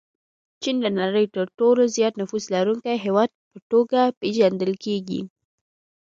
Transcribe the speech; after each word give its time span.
چین 0.61 0.75
د 0.83 0.87
نړۍ 0.99 1.25
د 1.27 1.31
تر 1.35 1.47
ټولو 1.59 1.81
زیات 1.95 2.13
نفوس 2.21 2.43
لرونکي 2.53 2.95
هېواد 3.05 3.29
په 3.51 3.57
توګه 3.71 3.99
پېژندل 4.19 4.73
کېږي. 4.85 5.21